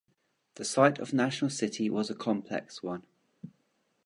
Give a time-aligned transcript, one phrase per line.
[0.55, 3.03] The site of National City was a complex one.